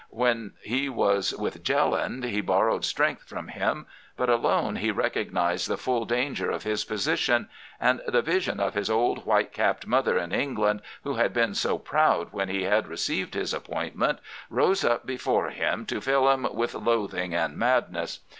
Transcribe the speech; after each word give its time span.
When 0.09 0.53
he 0.63 0.89
was 0.89 1.31
with 1.31 1.61
Jelland 1.61 2.23
he 2.23 2.41
borrowed 2.41 2.83
strength 2.83 3.21
from 3.27 3.49
him; 3.49 3.85
but 4.17 4.31
alone 4.31 4.77
he 4.77 4.89
recognized 4.89 5.67
the 5.67 5.77
full 5.77 6.05
danger 6.05 6.49
of 6.49 6.63
his 6.63 6.83
position, 6.83 7.49
and 7.79 8.01
the 8.07 8.23
vision 8.23 8.59
of 8.59 8.73
his 8.73 8.89
old 8.89 9.27
white 9.27 9.53
capped 9.53 9.85
mother 9.85 10.17
in 10.17 10.31
England, 10.31 10.81
who 11.03 11.17
had 11.17 11.33
been 11.33 11.53
so 11.53 11.77
proud 11.77 12.29
when 12.33 12.49
he 12.49 12.63
had 12.63 12.87
received 12.87 13.35
his 13.35 13.53
appointment, 13.53 14.17
rose 14.49 14.83
up 14.83 15.05
before 15.05 15.51
him 15.51 15.85
to 15.85 16.01
fill 16.01 16.27
him 16.31 16.47
with 16.51 16.73
loathing 16.73 17.35
and 17.35 17.55
madness. 17.55 18.21